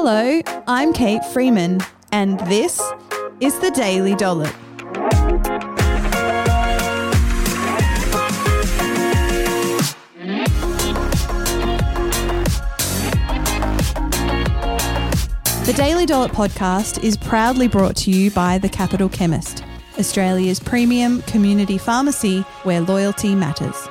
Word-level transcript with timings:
Hello, 0.00 0.40
I'm 0.68 0.92
Kate 0.92 1.24
Freeman, 1.24 1.80
and 2.12 2.38
this 2.46 2.80
is 3.40 3.58
the 3.58 3.72
Daily 3.72 4.14
Dollop. 4.14 4.54
The 15.66 15.74
Daily 15.74 16.06
Dollop 16.06 16.30
podcast 16.30 17.02
is 17.02 17.16
proudly 17.16 17.66
brought 17.66 17.96
to 17.96 18.12
you 18.12 18.30
by 18.30 18.58
The 18.58 18.68
Capital 18.68 19.08
Chemist, 19.08 19.64
Australia's 19.98 20.60
premium 20.60 21.22
community 21.22 21.76
pharmacy 21.76 22.42
where 22.62 22.80
loyalty 22.82 23.34
matters. 23.34 23.87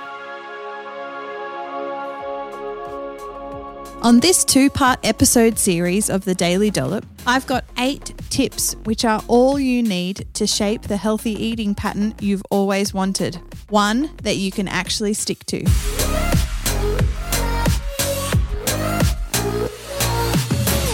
On 4.08 4.21
this 4.21 4.46
two 4.46 4.70
part 4.70 5.00
episode 5.04 5.60
series 5.60 6.10
of 6.10 6.23
the 6.23 6.34
Daily 6.34 6.71
Dollop, 6.71 7.05
I've 7.26 7.46
got 7.46 7.66
eight 7.77 8.14
tips 8.30 8.73
which 8.86 9.04
are 9.04 9.22
all 9.27 9.59
you 9.59 9.84
need 9.84 10.26
to 10.36 10.48
shape 10.48 10.84
the 10.84 10.95
healthy 10.95 11.31
eating 11.31 11.76
pattern 11.76 12.16
you've 12.22 12.41
always 12.50 12.94
wanted. 12.94 13.38
One 13.67 14.12
that 14.23 14.38
you 14.38 14.50
can 14.50 14.70
actually 14.70 15.14
stick 15.14 15.45
to. 15.48 15.62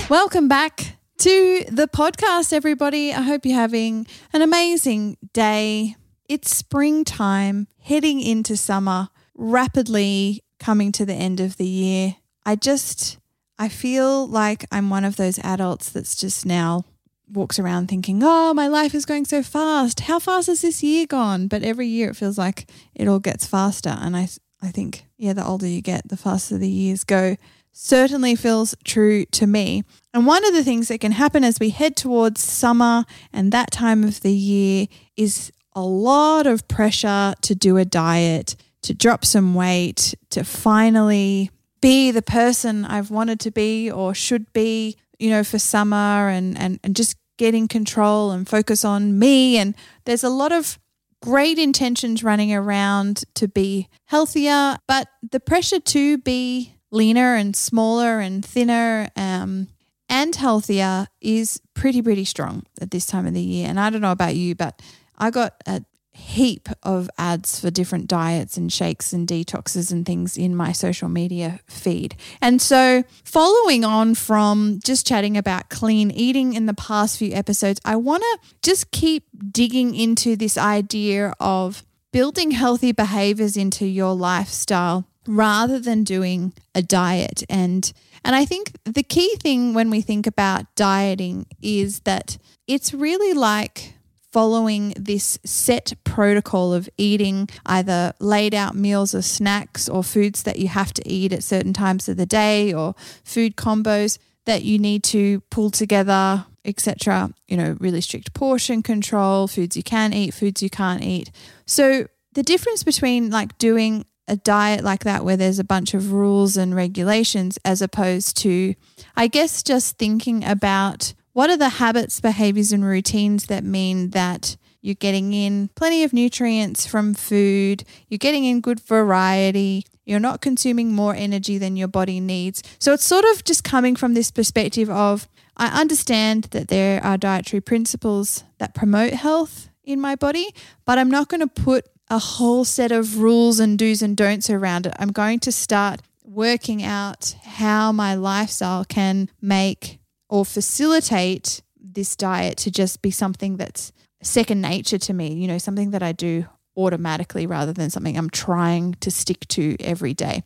Welcome 0.09 0.47
back 0.47 0.97
to 1.19 1.65
the 1.69 1.87
podcast, 1.87 2.51
everybody. 2.51 3.13
I 3.13 3.21
hope 3.21 3.45
you're 3.45 3.55
having 3.55 4.07
an 4.33 4.41
amazing 4.41 5.17
day. 5.33 5.97
It's 6.27 6.49
springtime, 6.49 7.67
heading 7.79 8.19
into 8.21 8.57
summer, 8.57 9.09
rapidly 9.35 10.43
coming 10.57 10.91
to 10.93 11.05
the 11.05 11.13
end 11.13 11.39
of 11.39 11.57
the 11.57 11.67
year. 11.67 12.15
I 12.45 12.55
just, 12.55 13.17
I 13.57 13.69
feel 13.69 14.27
like 14.27 14.65
I'm 14.71 14.89
one 14.89 15.05
of 15.05 15.15
those 15.15 15.39
adults 15.39 15.89
that's 15.89 16.15
just 16.15 16.45
now 16.45 16.85
walks 17.31 17.57
around 17.59 17.87
thinking, 17.87 18.21
oh, 18.23 18.53
my 18.53 18.67
life 18.67 18.93
is 18.93 19.05
going 19.05 19.25
so 19.25 19.41
fast. 19.41 20.01
How 20.01 20.19
fast 20.19 20.47
has 20.47 20.61
this 20.61 20.83
year 20.83 21.05
gone? 21.05 21.47
But 21.47 21.63
every 21.63 21.87
year 21.87 22.09
it 22.09 22.15
feels 22.15 22.37
like 22.37 22.69
it 22.93 23.07
all 23.07 23.19
gets 23.19 23.45
faster. 23.45 23.97
And 23.99 24.15
I, 24.15 24.27
I 24.61 24.69
think, 24.69 25.05
yeah, 25.17 25.33
the 25.33 25.45
older 25.45 25.67
you 25.67 25.81
get, 25.81 26.07
the 26.07 26.17
faster 26.17 26.57
the 26.57 26.69
years 26.69 27.03
go 27.03 27.37
certainly 27.71 28.35
feels 28.35 28.75
true 28.83 29.25
to 29.25 29.47
me. 29.47 29.83
And 30.13 30.27
one 30.27 30.45
of 30.45 30.53
the 30.53 30.63
things 30.63 30.89
that 30.89 30.99
can 30.99 31.13
happen 31.13 31.43
as 31.43 31.59
we 31.59 31.71
head 31.71 31.95
towards 31.95 32.41
summer 32.41 33.03
and 33.31 33.51
that 33.51 33.71
time 33.71 34.03
of 34.03 34.21
the 34.21 34.33
year 34.33 34.87
is 35.17 35.51
a 35.75 35.81
lot 35.81 36.45
of 36.45 36.67
pressure 36.67 37.33
to 37.41 37.55
do 37.55 37.77
a 37.77 37.85
diet, 37.85 38.55
to 38.83 38.93
drop 38.93 39.25
some 39.25 39.55
weight, 39.55 40.13
to 40.29 40.43
finally 40.43 41.49
be 41.83 42.11
the 42.11 42.21
person 42.21 42.85
I've 42.85 43.11
wanted 43.11 43.41
to 43.41 43.51
be 43.51 43.91
or 43.91 44.13
should 44.13 44.51
be, 44.53 44.95
you 45.19 45.29
know, 45.29 45.43
for 45.43 45.59
summer 45.59 46.29
and, 46.29 46.57
and, 46.57 46.79
and 46.81 46.95
just 46.95 47.17
get 47.37 47.53
in 47.53 47.67
control 47.67 48.31
and 48.31 48.47
focus 48.47 48.85
on 48.85 49.19
me. 49.19 49.57
And 49.57 49.75
there's 50.05 50.23
a 50.23 50.29
lot 50.29 50.53
of 50.53 50.79
great 51.21 51.59
intentions 51.59 52.23
running 52.23 52.53
around 52.53 53.25
to 53.35 53.49
be 53.49 53.89
healthier, 54.05 54.77
but 54.87 55.09
the 55.29 55.41
pressure 55.41 55.81
to 55.81 56.17
be 56.19 56.73
leaner 56.89 57.35
and 57.35 57.53
smaller 57.53 58.21
and 58.21 58.45
thinner 58.45 59.09
um, 59.17 59.67
and 60.07 60.33
healthier 60.37 61.07
is 61.19 61.59
pretty, 61.73 62.01
pretty 62.01 62.23
strong 62.23 62.63
at 62.79 62.91
this 62.91 63.05
time 63.05 63.27
of 63.27 63.33
the 63.33 63.41
year. 63.41 63.67
And 63.67 63.77
I 63.77 63.89
don't 63.89 64.01
know 64.01 64.13
about 64.13 64.35
you, 64.35 64.55
but 64.55 64.81
I 65.17 65.31
got 65.31 65.55
a 65.67 65.83
heap 66.13 66.69
of 66.83 67.09
ads 67.17 67.59
for 67.59 67.69
different 67.71 68.07
diets 68.07 68.55
and 68.55 68.71
shakes 68.71 69.13
and 69.13 69.27
detoxes 69.27 69.91
and 69.91 70.05
things 70.05 70.37
in 70.37 70.55
my 70.55 70.71
social 70.71 71.09
media 71.09 71.59
feed. 71.67 72.15
And 72.41 72.61
so, 72.61 73.03
following 73.23 73.83
on 73.83 74.15
from 74.15 74.79
just 74.83 75.07
chatting 75.07 75.37
about 75.37 75.69
clean 75.69 76.11
eating 76.11 76.53
in 76.53 76.65
the 76.65 76.73
past 76.73 77.17
few 77.17 77.33
episodes, 77.33 77.81
I 77.83 77.95
want 77.95 78.23
to 78.23 78.49
just 78.61 78.91
keep 78.91 79.25
digging 79.51 79.95
into 79.95 80.35
this 80.35 80.57
idea 80.57 81.33
of 81.39 81.83
building 82.11 82.51
healthy 82.51 82.91
behaviors 82.91 83.57
into 83.57 83.85
your 83.85 84.13
lifestyle 84.13 85.07
rather 85.27 85.79
than 85.79 86.03
doing 86.03 86.53
a 86.75 86.81
diet 86.81 87.43
and 87.49 87.91
and 88.25 88.35
I 88.35 88.45
think 88.45 88.71
the 88.85 89.03
key 89.03 89.35
thing 89.37 89.73
when 89.73 89.89
we 89.89 90.01
think 90.01 90.27
about 90.27 90.73
dieting 90.75 91.45
is 91.61 92.01
that 92.01 92.37
it's 92.67 92.93
really 92.93 93.33
like 93.33 93.95
following 94.33 94.93
this 94.97 95.37
set 95.45 95.93
protocol 96.03 96.73
of 96.73 96.89
eating 96.97 97.47
either 97.67 98.13
laid 98.19 98.55
out 98.55 98.75
meals 98.75 99.13
or 99.13 99.21
snacks 99.21 99.87
or 99.87 100.03
foods 100.03 100.41
that 100.43 100.57
you 100.57 100.67
have 100.67 100.91
to 100.91 101.07
eat 101.07 101.31
at 101.31 101.43
certain 101.43 101.71
times 101.71 102.09
of 102.09 102.17
the 102.17 102.25
day 102.25 102.73
or 102.73 102.95
food 103.23 103.55
combos 103.55 104.17
that 104.45 104.63
you 104.63 104.79
need 104.79 105.03
to 105.03 105.39
pull 105.51 105.69
together 105.69 106.45
etc 106.65 107.29
you 107.47 107.55
know 107.55 107.77
really 107.79 108.01
strict 108.01 108.33
portion 108.33 108.81
control 108.81 109.47
foods 109.47 109.77
you 109.77 109.83
can 109.83 110.11
eat 110.13 110.33
foods 110.33 110.63
you 110.63 110.69
can't 110.69 111.03
eat. 111.03 111.29
So 111.67 112.07
the 112.33 112.43
difference 112.43 112.83
between 112.83 113.29
like 113.29 113.57
doing 113.59 114.05
a 114.27 114.35
diet 114.35 114.83
like 114.83 115.03
that 115.03 115.23
where 115.23 115.37
there's 115.37 115.59
a 115.59 115.63
bunch 115.63 115.93
of 115.93 116.11
rules 116.11 116.57
and 116.57 116.73
regulations 116.73 117.59
as 117.65 117.81
opposed 117.81 118.37
to 118.37 118.73
i 119.17 119.27
guess 119.27 119.61
just 119.61 119.97
thinking 119.97 120.45
about 120.45 121.13
what 121.33 121.49
are 121.49 121.57
the 121.57 121.69
habits 121.69 122.19
behaviors 122.21 122.71
and 122.71 122.85
routines 122.85 123.47
that 123.47 123.63
mean 123.63 124.11
that 124.11 124.55
you're 124.81 124.95
getting 124.95 125.33
in 125.33 125.69
plenty 125.75 126.03
of 126.03 126.13
nutrients 126.13 126.85
from 126.85 127.13
food 127.13 127.83
you're 128.07 128.17
getting 128.17 128.45
in 128.45 128.61
good 128.61 128.79
variety 128.79 129.85
you're 130.05 130.19
not 130.19 130.41
consuming 130.41 130.91
more 130.91 131.15
energy 131.15 131.57
than 131.57 131.75
your 131.75 131.87
body 131.87 132.19
needs 132.19 132.63
so 132.79 132.93
it's 132.93 133.05
sort 133.05 133.25
of 133.25 133.43
just 133.43 133.63
coming 133.63 133.95
from 133.95 134.13
this 134.13 134.31
perspective 134.31 134.89
of 134.89 135.27
i 135.57 135.67
understand 135.79 136.45
that 136.45 136.67
there 136.69 137.03
are 137.03 137.17
dietary 137.17 137.61
principles 137.61 138.43
that 138.57 138.73
promote 138.73 139.13
health 139.13 139.69
in 139.83 139.99
my 139.99 140.15
body 140.15 140.53
but 140.85 140.97
i'm 140.97 141.11
not 141.11 141.27
going 141.27 141.41
to 141.41 141.61
put 141.61 141.87
a 142.09 142.19
whole 142.19 142.63
set 142.63 142.91
of 142.91 143.17
rules 143.19 143.59
and 143.59 143.79
do's 143.79 144.01
and 144.01 144.15
don'ts 144.15 144.49
around 144.49 144.85
it. 144.85 144.93
I'm 144.99 145.11
going 145.11 145.39
to 145.41 145.51
start 145.51 146.01
working 146.23 146.83
out 146.83 147.35
how 147.43 147.91
my 147.91 148.13
lifestyle 148.15 148.85
can 148.85 149.29
make 149.41 149.99
or 150.33 150.43
facilitate 150.43 151.61
this 151.79 152.15
diet 152.15 152.57
to 152.57 152.71
just 152.71 153.03
be 153.03 153.11
something 153.11 153.55
that's 153.57 153.91
second 154.23 154.61
nature 154.61 154.97
to 154.97 155.13
me, 155.13 155.31
you 155.31 155.47
know, 155.47 155.59
something 155.59 155.91
that 155.91 156.01
I 156.01 156.11
do 156.11 156.47
automatically 156.75 157.45
rather 157.45 157.71
than 157.71 157.91
something 157.91 158.17
I'm 158.17 158.31
trying 158.31 158.95
to 159.01 159.11
stick 159.11 159.47
to 159.49 159.77
every 159.79 160.15
day. 160.15 160.41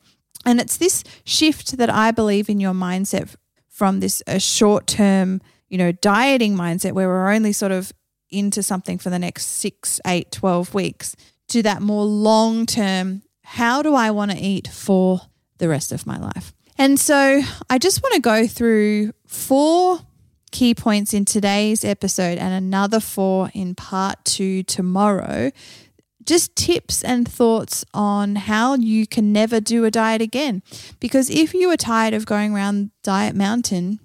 And 0.45 0.59
it's 0.59 0.75
this 0.75 1.05
shift 1.23 1.77
that 1.77 1.89
I 1.89 2.11
believe 2.11 2.49
in 2.49 2.59
your 2.59 2.73
mindset 2.73 3.33
from 3.69 4.01
this 4.01 4.21
a 4.27 4.41
short 4.41 4.87
term, 4.87 5.39
you 5.69 5.77
know, 5.77 5.93
dieting 5.93 6.57
mindset 6.57 6.91
where 6.91 7.07
we're 7.07 7.31
only 7.31 7.53
sort 7.53 7.71
of 7.71 7.93
into 8.29 8.61
something 8.61 8.97
for 8.97 9.09
the 9.09 9.19
next 9.19 9.45
six, 9.45 10.01
eight, 10.05 10.33
12 10.33 10.73
weeks 10.73 11.15
to 11.47 11.63
that 11.63 11.81
more 11.81 12.03
long 12.03 12.65
term, 12.65 13.21
how 13.41 13.81
do 13.81 13.95
I 13.95 14.11
want 14.11 14.31
to 14.31 14.37
eat 14.37 14.67
for 14.67 15.21
the 15.59 15.69
rest 15.69 15.93
of 15.93 16.05
my 16.05 16.19
life? 16.19 16.51
And 16.77 16.99
so 16.99 17.41
I 17.69 17.77
just 17.77 18.03
want 18.03 18.15
to 18.15 18.21
go 18.21 18.45
through 18.47 19.13
four 19.27 19.99
key 20.51 20.73
points 20.73 21.13
in 21.13 21.25
today's 21.25 21.85
episode 21.85 22.37
and 22.37 22.53
another 22.53 22.99
four 22.99 23.51
in 23.53 23.75
part 23.75 24.23
two 24.25 24.63
tomorrow. 24.63 25.51
Just 26.25 26.55
tips 26.55 27.03
and 27.03 27.27
thoughts 27.27 27.85
on 27.93 28.35
how 28.35 28.75
you 28.75 29.07
can 29.07 29.31
never 29.31 29.61
do 29.61 29.85
a 29.85 29.91
diet 29.91 30.21
again. 30.21 30.61
Because 30.99 31.29
if 31.29 31.53
you 31.53 31.69
are 31.69 31.77
tired 31.77 32.13
of 32.13 32.25
going 32.25 32.53
around 32.53 32.91
Diet 33.03 33.35
Mountain, 33.35 33.99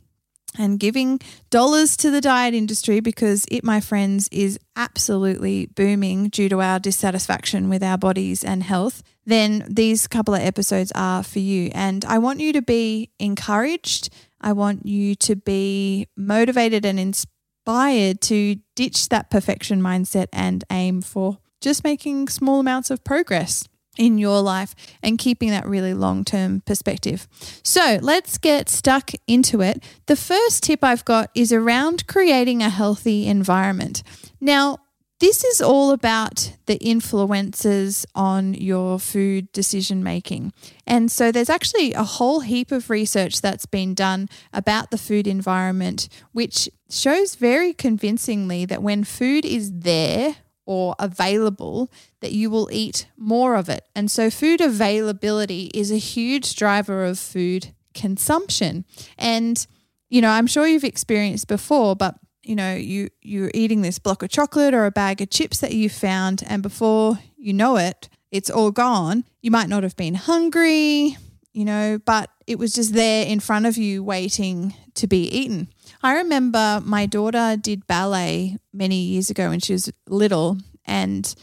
and 0.59 0.79
giving 0.79 1.21
dollars 1.51 1.97
to 1.97 2.11
the 2.11 2.21
diet 2.21 2.55
industry 2.55 3.01
because 3.01 3.47
it, 3.51 3.65
my 3.65 3.81
friends, 3.81 4.29
is 4.31 4.59
absolutely 4.77 5.67
booming 5.67 6.29
due 6.29 6.49
to 6.49 6.61
our 6.61 6.79
dissatisfaction 6.79 7.69
with 7.69 7.83
our 7.83 7.97
bodies 7.97 8.45
and 8.45 8.63
health, 8.63 9.03
then 9.25 9.65
these 9.69 10.07
couple 10.07 10.35
of 10.35 10.43
episodes 10.43 10.93
are 10.95 11.23
for 11.23 11.39
you. 11.39 11.71
And 11.75 12.05
I 12.05 12.19
want 12.19 12.41
you 12.41 12.53
to 12.55 12.63
be 12.63 13.11
encouraged. 13.19 14.11
I 14.43 14.53
want 14.53 14.87
you 14.87 15.15
to 15.17 15.37
be 15.37 16.09
motivated 16.17 16.85
and 16.85 16.99
inspired 16.99 18.21
to 18.23 18.57
ditch 18.77 19.09
that 19.09 19.31
perfection 19.31 19.81
mindset 19.81 20.27
and 20.33 20.65
aim 20.71 21.03
for 21.03 21.39
just 21.61 21.85
making 21.85 22.29
small 22.29 22.61
amounts 22.61 22.91
of 22.91 23.05
progress 23.05 23.69
in 23.99 24.19
your 24.19 24.41
life 24.41 24.75
and 25.03 25.19
keeping 25.19 25.51
that 25.51 25.67
really 25.67 25.95
long 25.95 26.25
term 26.25 26.63
perspective. 26.63 27.29
So 27.63 27.99
let's 28.01 28.39
get 28.39 28.69
stuck 28.69 29.11
into 29.27 29.61
it. 29.61 29.83
The 30.07 30.17
first 30.17 30.63
tip 30.65 30.83
I've 30.83 31.05
got 31.05 31.31
is 31.35 31.53
around 31.53 32.07
creating 32.07 32.63
a 32.63 32.71
healthy 32.71 33.27
environment. 33.27 34.03
Now, 34.41 34.79
this 35.23 35.45
is 35.45 35.63
all 35.63 35.93
about 35.93 36.57
the 36.67 36.79
influences 36.79 38.05
on 38.13 38.55
your 38.55 38.99
food 38.99 39.53
decision 39.53 40.03
making. 40.03 40.53
And 40.85 41.13
so 41.13 41.31
there's 41.31 41.49
actually 41.49 41.93
a 41.93 42.03
whole 42.03 42.41
heap 42.41 42.73
of 42.73 42.91
research 42.91 43.41
that's 43.41 43.65
been 43.65 43.95
done 43.95 44.29
about 44.53 44.91
the 44.91 44.99
food 44.99 45.29
environment, 45.29 46.09
which 46.33 46.69
shows 46.91 47.37
very 47.37 47.73
convincingly 47.73 48.65
that 48.65 48.83
when 48.83 49.05
food 49.05 49.45
is 49.45 49.71
there 49.73 50.39
or 50.67 50.97
available, 50.99 51.89
that 52.21 52.33
you 52.33 52.51
will 52.51 52.69
eat 52.73 53.07
more 53.17 53.55
of 53.55 53.69
it. 53.69 53.85
And 53.95 54.11
so, 54.11 54.29
food 54.29 54.61
availability 54.61 55.71
is 55.73 55.93
a 55.93 55.99
huge 55.99 56.57
driver 56.57 57.05
of 57.05 57.21
food 57.21 57.73
consumption. 57.95 58.85
And 59.17 59.65
you 60.13 60.21
know, 60.21 60.29
I'm 60.29 60.47
sure 60.47 60.67
you've 60.67 60.85
experienced 60.85 61.49
before, 61.49 61.97
but 61.97 62.17
you 62.43 62.57
know, 62.57 62.75
you 62.75 63.09
you're 63.21 63.51
eating 63.55 63.83
this 63.83 63.99
block 63.99 64.23
of 64.23 64.31
chocolate 64.31 64.75
or 64.75 64.87
a 64.87 64.91
bag 64.91 65.21
of 65.21 65.31
chips 65.31 65.59
that 65.59 65.73
you 65.73 65.89
found 65.89 66.43
and 66.47 66.63
before 66.63 67.19
you 67.37 67.53
know 67.53 67.77
it, 67.77 68.09
it's 68.31 68.51
all 68.51 68.71
gone. 68.71 69.25
You 69.41 69.51
might 69.51 69.69
not 69.69 69.83
have 69.83 69.97
been 69.97 70.15
hungry, 70.15 71.17
you 71.53 71.65
know, 71.65 71.99
but 72.05 72.31
it 72.47 72.59
was 72.59 72.75
just 72.75 72.95
there 72.95 73.27
in 73.27 73.41
front 73.41 73.67
of 73.67 73.77
you 73.77 74.03
waiting 74.03 74.75
to 74.95 75.07
be 75.07 75.25
eaten. 75.29 75.69
I 76.03 76.17
remember 76.17 76.81
my 76.85 77.07
daughter 77.07 77.57
did 77.61 77.87
ballet 77.87 78.57
many 78.73 79.03
years 79.03 79.31
ago 79.31 79.51
when 79.51 79.61
she 79.61 79.73
was 79.73 79.93
little 80.09 80.59
and 80.85 81.35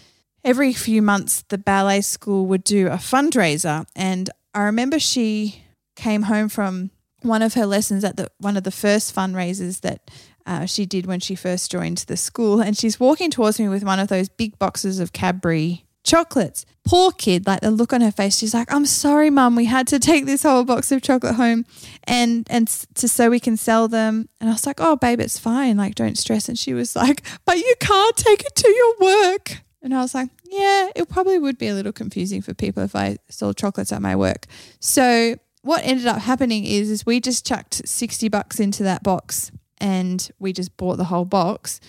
every 0.44 0.74
few 0.74 1.01
months 1.01 1.44
the 1.50 1.57
ballet 1.57 2.01
school 2.01 2.46
would 2.48 2.63
do 2.63 2.88
a 2.88 2.98
fundraiser 2.98 3.86
and 3.96 4.30
I 4.54 4.63
remember 4.63 5.00
she 5.00 5.63
came 5.96 6.24
home 6.24 6.50
from 6.50 6.92
one 7.22 7.42
of 7.42 7.54
her 7.54 7.66
lessons 7.66 8.04
at 8.04 8.18
the 8.18 8.30
one 8.38 8.57
of 8.57 8.63
the 8.63 8.72
first 8.72 9.16
fundraisers 9.16 9.81
that 9.81 10.10
uh, 10.50 10.66
she 10.66 10.88
did 10.88 11.06
when 11.06 11.19
she 11.19 11.36
first 11.36 11.69
joined 11.69 12.00
the 12.07 12.18
school, 12.18 12.60
and 12.60 12.75
she's 12.75 13.00
walking 13.00 13.30
towards 13.30 13.60
me 13.60 13.69
with 13.69 13.84
one 13.84 14.00
of 14.00 14.07
those 14.07 14.30
big 14.30 14.57
boxes 14.57 15.00
of 15.00 15.13
Cadbury 15.13 15.86
chocolates. 16.04 16.66
Poor 16.84 17.12
kid, 17.12 17.46
like 17.46 17.62
the 17.62 17.69
look 17.69 17.94
on 17.94 18.01
her 18.01 18.12
face, 18.12 18.36
she's 18.36 18.56
like, 18.56 18.74
"I'm 18.74 18.88
sorry, 18.88 19.30
mum, 19.30 19.56
we 19.56 19.66
had 19.66 19.86
to 19.90 20.00
take 20.00 20.25
this 20.25 20.42
whole 20.42 20.63
box 20.63 20.92
of 20.92 21.04
chocolate 21.04 21.36
home, 21.36 21.66
and 22.06 22.48
and 22.50 22.68
to 22.96 23.07
so 23.07 23.30
we 23.30 23.40
can 23.40 23.57
sell 23.57 23.88
them." 23.88 24.28
And 24.42 24.50
I 24.50 24.54
was 24.54 24.66
like, 24.66 24.81
"Oh, 24.81 24.96
babe, 24.96 25.19
it's 25.19 25.38
fine. 25.38 25.78
Like, 25.78 25.94
don't 25.94 26.18
stress." 26.18 26.50
And 26.50 26.57
she 26.57 26.74
was 26.74 26.96
like, 26.96 27.22
"But 27.46 27.60
you 27.60 27.75
can't 27.80 28.18
take 28.18 28.42
it 28.42 28.56
to 28.56 28.69
your 28.69 28.96
work." 29.00 29.62
And 29.84 29.94
I 29.94 30.01
was 30.01 30.16
like, 30.16 30.30
"Yeah, 30.46 30.90
it 30.96 31.10
probably 31.10 31.38
would 31.38 31.60
be 31.60 31.68
a 31.68 31.75
little 31.75 31.94
confusing 31.94 32.42
for 32.42 32.56
people 32.56 32.81
if 32.81 32.96
I 32.96 33.18
sold 33.30 33.56
chocolates 33.56 33.92
at 33.92 34.01
my 34.01 34.16
work." 34.16 34.48
So 34.80 35.36
what 35.62 35.86
ended 35.86 36.07
up 36.07 36.22
happening 36.22 36.66
is, 36.66 36.90
is 36.90 37.06
we 37.06 37.19
just 37.19 37.46
chucked 37.46 37.88
60 37.88 38.30
bucks 38.30 38.60
into 38.60 38.81
that 38.81 39.04
box 39.04 39.51
and 39.79 40.29
we 40.39 40.53
just 40.53 40.75
bought 40.77 40.97
the 40.97 41.05
whole 41.05 41.25
box. 41.25 41.79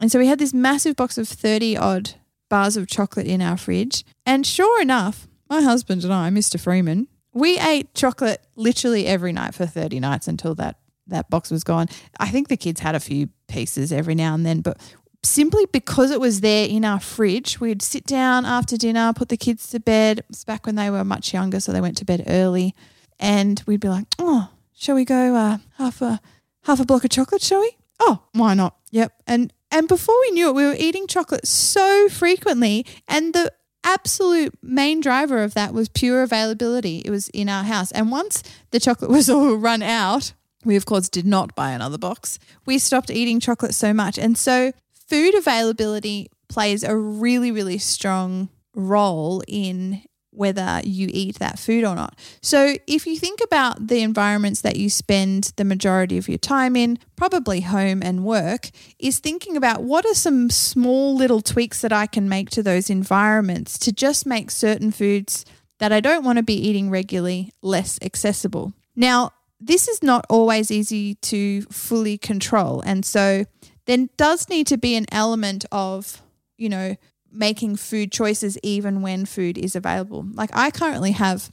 And 0.00 0.10
so 0.10 0.18
we 0.18 0.26
had 0.26 0.38
this 0.38 0.54
massive 0.54 0.96
box 0.96 1.18
of 1.18 1.28
30 1.28 1.76
odd 1.76 2.12
bars 2.48 2.76
of 2.76 2.88
chocolate 2.88 3.26
in 3.26 3.42
our 3.42 3.56
fridge. 3.56 4.04
And 4.24 4.46
sure 4.46 4.80
enough, 4.80 5.28
my 5.48 5.60
husband 5.62 6.04
and 6.04 6.12
I, 6.12 6.30
Mr. 6.30 6.58
Freeman, 6.58 7.08
we 7.32 7.58
ate 7.58 7.94
chocolate 7.94 8.44
literally 8.56 9.06
every 9.06 9.32
night 9.32 9.54
for 9.54 9.66
30 9.66 10.00
nights 10.00 10.28
until 10.28 10.54
that 10.56 10.76
that 11.06 11.28
box 11.28 11.50
was 11.50 11.64
gone. 11.64 11.88
I 12.20 12.28
think 12.28 12.46
the 12.46 12.56
kids 12.56 12.80
had 12.80 12.94
a 12.94 13.00
few 13.00 13.30
pieces 13.48 13.92
every 13.92 14.14
now 14.14 14.32
and 14.32 14.46
then, 14.46 14.60
but 14.60 14.78
simply 15.24 15.66
because 15.72 16.12
it 16.12 16.20
was 16.20 16.40
there 16.40 16.68
in 16.68 16.84
our 16.84 17.00
fridge, 17.00 17.58
we'd 17.58 17.82
sit 17.82 18.06
down 18.06 18.46
after 18.46 18.76
dinner, 18.76 19.12
put 19.12 19.28
the 19.28 19.36
kids 19.36 19.66
to 19.70 19.80
bed. 19.80 20.20
It 20.20 20.26
was 20.28 20.44
back 20.44 20.66
when 20.66 20.76
they 20.76 20.88
were 20.88 21.04
much 21.04 21.34
younger, 21.34 21.58
so 21.58 21.72
they 21.72 21.80
went 21.80 21.96
to 21.96 22.04
bed 22.04 22.24
early 22.28 22.76
and 23.18 23.60
we'd 23.66 23.80
be 23.80 23.88
like, 23.88 24.06
"Oh, 24.20 24.50
shall 24.72 24.94
we 24.94 25.04
go 25.04 25.34
uh, 25.34 25.58
half 25.78 26.00
a 26.00 26.20
half 26.70 26.80
a 26.80 26.84
block 26.84 27.02
of 27.04 27.10
chocolate? 27.10 27.42
Shall 27.42 27.60
we? 27.60 27.76
Oh, 27.98 28.22
why 28.32 28.54
not? 28.54 28.76
Yep." 28.92 29.12
And 29.26 29.52
and 29.70 29.88
before 29.88 30.14
we 30.20 30.30
knew 30.30 30.48
it, 30.48 30.54
we 30.54 30.64
were 30.64 30.76
eating 30.78 31.06
chocolate 31.06 31.46
so 31.46 32.08
frequently, 32.08 32.86
and 33.08 33.34
the 33.34 33.52
absolute 33.82 34.54
main 34.62 35.00
driver 35.00 35.42
of 35.42 35.54
that 35.54 35.74
was 35.74 35.88
pure 35.88 36.22
availability. 36.22 37.02
It 37.04 37.10
was 37.10 37.28
in 37.30 37.48
our 37.48 37.64
house, 37.64 37.90
and 37.92 38.10
once 38.10 38.42
the 38.70 38.80
chocolate 38.80 39.10
was 39.18 39.28
all 39.28 39.56
run 39.56 39.82
out, 39.82 40.32
we 40.64 40.76
of 40.76 40.86
course 40.86 41.08
did 41.08 41.26
not 41.26 41.54
buy 41.56 41.72
another 41.72 41.98
box. 41.98 42.38
We 42.66 42.78
stopped 42.78 43.10
eating 43.10 43.40
chocolate 43.40 43.74
so 43.74 43.92
much, 43.92 44.16
and 44.16 44.38
so 44.38 44.72
food 45.08 45.34
availability 45.34 46.28
plays 46.48 46.82
a 46.84 46.96
really 46.96 47.50
really 47.50 47.78
strong 47.78 48.48
role 48.74 49.42
in 49.48 50.02
whether 50.32 50.80
you 50.84 51.08
eat 51.10 51.38
that 51.38 51.58
food 51.58 51.84
or 51.84 51.94
not. 51.94 52.18
So, 52.40 52.76
if 52.86 53.06
you 53.06 53.18
think 53.18 53.40
about 53.42 53.88
the 53.88 54.02
environments 54.02 54.60
that 54.62 54.76
you 54.76 54.88
spend 54.88 55.52
the 55.56 55.64
majority 55.64 56.16
of 56.18 56.28
your 56.28 56.38
time 56.38 56.76
in, 56.76 56.98
probably 57.16 57.62
home 57.62 58.02
and 58.02 58.24
work, 58.24 58.70
is 58.98 59.18
thinking 59.18 59.56
about 59.56 59.82
what 59.82 60.06
are 60.06 60.14
some 60.14 60.50
small 60.50 61.14
little 61.14 61.40
tweaks 61.40 61.80
that 61.80 61.92
I 61.92 62.06
can 62.06 62.28
make 62.28 62.50
to 62.50 62.62
those 62.62 62.90
environments 62.90 63.78
to 63.80 63.92
just 63.92 64.26
make 64.26 64.50
certain 64.50 64.90
foods 64.90 65.44
that 65.78 65.92
I 65.92 66.00
don't 66.00 66.24
want 66.24 66.36
to 66.36 66.42
be 66.42 66.54
eating 66.54 66.90
regularly 66.90 67.52
less 67.62 67.98
accessible. 68.02 68.72
Now, 68.94 69.32
this 69.60 69.88
is 69.88 70.02
not 70.02 70.24
always 70.28 70.70
easy 70.70 71.16
to 71.16 71.62
fully 71.62 72.16
control. 72.16 72.82
And 72.82 73.04
so, 73.04 73.46
there 73.86 74.06
does 74.16 74.48
need 74.48 74.68
to 74.68 74.78
be 74.78 74.94
an 74.94 75.06
element 75.10 75.64
of, 75.72 76.22
you 76.56 76.68
know, 76.68 76.96
making 77.32 77.76
food 77.76 78.12
choices 78.12 78.58
even 78.62 79.02
when 79.02 79.24
food 79.24 79.58
is 79.58 79.76
available. 79.76 80.26
Like 80.32 80.50
I 80.52 80.70
currently 80.70 81.12
have 81.12 81.50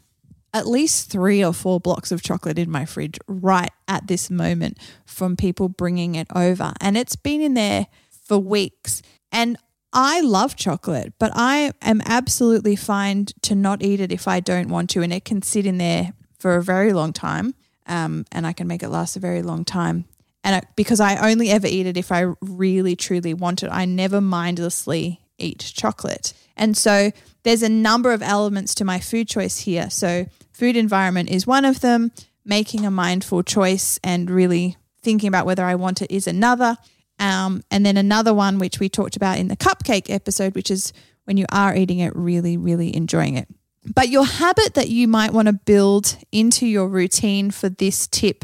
at 0.54 0.68
least 0.68 1.12
three 1.12 1.44
or 1.44 1.54
four 1.54 1.80
blocks 1.80 2.12
of 2.12 2.22
chocolate 2.22 2.58
in 2.58 2.72
my 2.72 2.86
fridge 2.86 3.20
right 3.28 3.72
at 3.88 4.08
this 4.08 4.30
moment 4.30 4.78
from 5.06 5.36
people 5.36 5.70
bringing 5.70 6.16
it 6.16 6.28
over. 6.34 6.74
And 6.82 6.98
it's 6.98 7.16
been 7.16 7.42
in 7.42 7.54
there 7.54 7.88
for 8.26 8.40
weeks. 8.40 9.02
And 9.32 9.58
I 9.94 10.22
love 10.22 10.56
chocolate, 10.56 11.14
but 11.20 11.32
I 11.36 11.72
am 11.82 12.02
absolutely 12.06 12.76
fine 12.76 13.26
to 13.44 13.56
not 13.56 13.84
eat 13.84 14.00
it 14.00 14.12
if 14.12 14.28
I 14.28 14.40
don't 14.40 14.70
want 14.70 14.90
to. 14.92 15.02
And 15.02 15.14
it 15.14 15.26
can 15.26 15.42
sit 15.42 15.66
in 15.66 15.78
there 15.78 16.14
for 16.40 16.56
a 16.56 16.64
very 16.64 16.94
long 16.94 17.14
time. 17.14 17.54
Um, 17.86 18.26
and 18.32 18.46
I 18.46 18.54
can 18.54 18.68
make 18.68 18.84
it 18.84 18.90
last 18.90 19.16
a 19.16 19.20
very 19.20 19.42
long 19.42 19.64
time. 19.64 20.06
And 20.44 20.56
I, 20.56 20.62
because 20.76 21.00
I 21.00 21.30
only 21.30 21.50
ever 21.50 21.68
eat 21.68 21.88
it 21.88 21.98
if 21.98 22.12
I 22.12 22.34
really, 22.42 22.96
truly 22.96 23.34
want 23.34 23.64
it, 23.64 23.70
I 23.72 23.86
never 23.86 24.22
mindlessly 24.22 25.22
eat 25.38 25.72
chocolate. 25.76 26.34
And 26.56 26.76
so 26.76 27.12
there's 27.44 27.64
a 27.64 27.70
number 27.70 28.12
of 28.12 28.22
elements 28.22 28.76
to 28.76 28.86
my 28.86 29.00
food 29.00 29.28
choice 29.28 29.60
here. 29.60 29.90
So, 29.90 30.26
food 30.52 30.76
environment 30.76 31.30
is 31.30 31.46
one 31.46 31.66
of 31.66 31.82
them, 31.82 32.12
making 32.44 32.86
a 32.86 32.92
mindful 32.92 33.44
choice 33.44 34.00
and 34.04 34.30
really 34.30 34.76
thinking 35.02 35.28
about 35.28 35.46
whether 35.46 35.64
I 35.64 35.76
want 35.76 36.02
it 36.02 36.12
is 36.12 36.28
another. 36.28 36.78
Um, 37.20 37.64
and 37.72 37.86
then 37.86 37.98
another 37.98 38.34
one, 38.34 38.60
which 38.60 38.80
we 38.80 38.90
talked 38.90 39.16
about 39.16 39.38
in 39.38 39.48
the 39.48 39.56
cupcake 39.56 40.10
episode, 40.10 40.56
which 40.56 40.70
is 40.70 40.94
when 41.26 41.38
you 41.38 41.46
are 41.52 41.76
eating 41.76 42.00
it, 42.00 42.16
really, 42.16 42.58
really 42.58 42.96
enjoying 42.96 43.36
it. 43.36 43.48
But 43.94 44.10
your 44.10 44.26
habit 44.26 44.74
that 44.74 44.90
you 44.90 45.08
might 45.08 45.32
want 45.32 45.48
to 45.48 45.54
build 45.54 46.18
into 46.32 46.66
your 46.68 46.88
routine 46.88 47.52
for 47.52 47.70
this 47.70 48.08
tip 48.08 48.44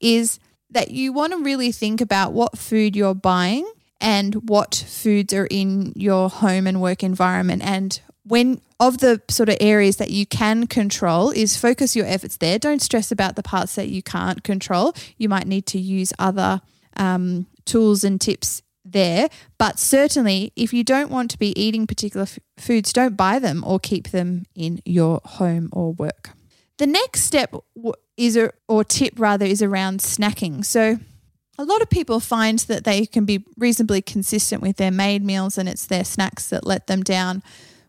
is 0.00 0.40
that 0.70 0.90
you 0.90 1.12
want 1.12 1.32
to 1.32 1.42
really 1.42 1.72
think 1.72 2.00
about 2.00 2.32
what 2.32 2.58
food 2.58 2.96
you're 2.96 3.14
buying 3.14 3.70
and 4.00 4.48
what 4.48 4.84
foods 4.88 5.32
are 5.34 5.46
in 5.50 5.92
your 5.94 6.28
home 6.30 6.66
and 6.66 6.80
work 6.80 7.02
environment. 7.02 7.62
And 7.64 8.00
when 8.24 8.60
of 8.80 8.98
the 8.98 9.20
sort 9.28 9.50
of 9.50 9.56
areas 9.60 9.96
that 9.96 10.10
you 10.10 10.24
can 10.24 10.66
control 10.66 11.30
is 11.30 11.56
focus 11.56 11.94
your 11.94 12.06
efforts 12.06 12.38
there. 12.38 12.58
Don't 12.58 12.80
stress 12.80 13.12
about 13.12 13.36
the 13.36 13.42
parts 13.42 13.74
that 13.74 13.88
you 13.88 14.02
can't 14.02 14.42
control. 14.42 14.94
You 15.18 15.28
might 15.28 15.46
need 15.46 15.66
to 15.66 15.78
use 15.78 16.12
other 16.18 16.62
um, 16.96 17.46
tools 17.66 18.02
and 18.02 18.18
tips 18.18 18.62
there. 18.84 19.28
But 19.58 19.78
certainly, 19.78 20.52
if 20.56 20.72
you 20.72 20.82
don't 20.82 21.10
want 21.10 21.30
to 21.32 21.38
be 21.38 21.58
eating 21.60 21.86
particular 21.86 22.22
f- 22.22 22.38
foods, 22.56 22.92
don't 22.92 23.16
buy 23.16 23.38
them 23.38 23.62
or 23.66 23.78
keep 23.78 24.08
them 24.08 24.46
in 24.54 24.80
your 24.86 25.20
home 25.24 25.68
or 25.72 25.92
work. 25.92 26.30
The 26.78 26.86
next 26.86 27.24
step 27.24 27.54
is, 28.16 28.36
a, 28.38 28.52
or 28.66 28.82
tip 28.82 29.14
rather, 29.18 29.44
is 29.44 29.60
around 29.60 30.00
snacking. 30.00 30.64
So 30.64 30.98
a 31.60 31.64
lot 31.64 31.82
of 31.82 31.90
people 31.90 32.20
find 32.20 32.58
that 32.60 32.84
they 32.84 33.04
can 33.04 33.26
be 33.26 33.44
reasonably 33.58 34.00
consistent 34.00 34.62
with 34.62 34.78
their 34.78 34.90
made 34.90 35.22
meals 35.22 35.58
and 35.58 35.68
it's 35.68 35.84
their 35.84 36.04
snacks 36.04 36.48
that 36.48 36.66
let 36.66 36.86
them 36.86 37.02
down. 37.02 37.42